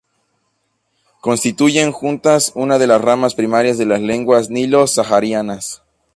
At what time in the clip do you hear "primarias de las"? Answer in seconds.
3.35-4.01